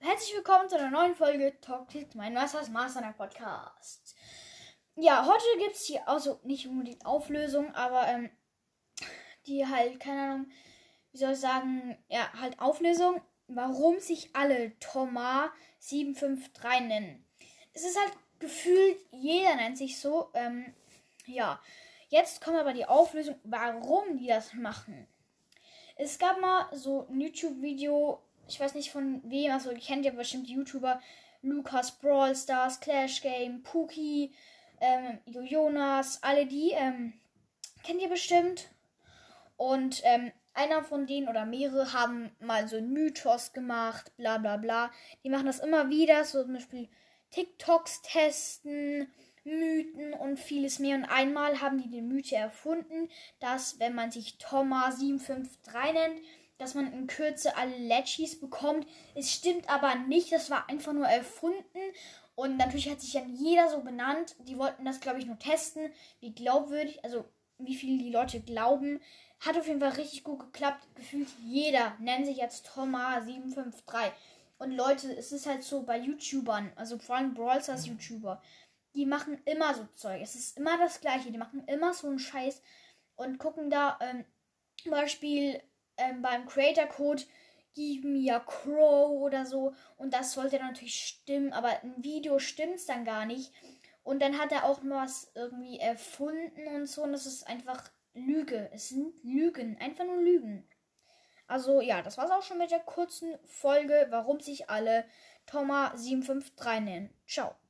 [0.00, 4.14] herzlich willkommen zu einer neuen Folge Talk Kids, mein Masters Master Podcast.
[4.94, 8.30] Ja, heute gibt es hier, also nicht unbedingt Auflösung, aber ähm,
[9.46, 10.50] die halt, keine Ahnung,
[11.12, 17.26] wie soll ich sagen, ja, halt Auflösung, warum sich alle Thomas 753 nennen.
[17.72, 20.74] Es ist halt gefühlt, jeder nennt sich so, ähm,
[21.26, 21.60] ja.
[22.08, 25.08] Jetzt kommt aber die Auflösung, warum die das machen.
[25.96, 30.12] Es gab mal so ein YouTube-Video, ich weiß nicht von wem, also ihr kennt ja
[30.12, 31.00] bestimmt YouTuber,
[31.42, 34.32] Lukas Brawl Stars, Clash Game, Pookie,
[34.80, 37.12] ähm, Jonas, alle die, ähm,
[37.84, 38.68] kennt ihr bestimmt.
[39.56, 44.56] Und ähm, einer von denen oder mehrere haben mal so einen Mythos gemacht, bla bla
[44.56, 44.90] bla.
[45.22, 46.88] Die machen das immer wieder, so zum Beispiel
[47.30, 49.08] TikToks testen,
[49.44, 50.96] Mythen und vieles mehr.
[50.96, 56.20] Und einmal haben die den Mythe erfunden, dass wenn man sich Thomas 753 nennt,
[56.58, 58.86] dass man in Kürze alle Letchis bekommt.
[59.14, 61.78] Es stimmt aber nicht, das war einfach nur erfunden.
[62.34, 64.36] Und natürlich hat sich dann jeder so benannt.
[64.40, 65.90] Die wollten das, glaube ich, nur testen,
[66.20, 67.24] wie glaubwürdig, also
[67.58, 69.00] wie viel die Leute glauben.
[69.40, 70.86] Hat auf jeden Fall richtig gut geklappt.
[70.94, 74.12] Gefühlt jeder nennt sich jetzt Thomas 753.
[74.58, 78.42] Und Leute, es ist halt so bei YouTubern, also vor allem Brawl YouTuber,
[78.94, 80.20] die machen immer so Zeug.
[80.22, 81.30] Es ist immer das Gleiche.
[81.30, 82.62] Die machen immer so einen Scheiß
[83.16, 84.24] und gucken da ähm,
[84.82, 85.60] zum Beispiel
[85.96, 87.22] ähm, beim Creator Code
[87.74, 89.74] Give me a Crow oder so.
[89.98, 93.52] Und das sollte natürlich stimmen, aber im Video stimmt es dann gar nicht.
[94.02, 97.02] Und dann hat er auch noch was irgendwie erfunden und so.
[97.02, 98.70] Und das ist einfach Lüge.
[98.72, 99.76] Es sind Lügen.
[99.78, 100.66] Einfach nur Lügen.
[101.48, 105.04] Also ja, das war's auch schon mit der kurzen Folge, warum sich alle
[105.44, 107.10] Thomas 753 nennen.
[107.26, 107.56] Ciao.